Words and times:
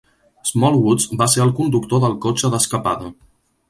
Smallwoods 0.51 1.05
va 1.21 1.29
ser 1.35 1.45
el 1.47 1.55
conductor 1.61 2.05
del 2.07 2.19
cotxe 2.27 2.55
d'escapada. 2.57 3.17